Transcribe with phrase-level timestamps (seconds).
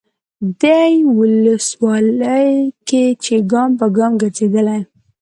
[0.61, 2.49] دې ولسوالۍ
[2.87, 4.79] کې چې ګام به ګام ګرځېدلی،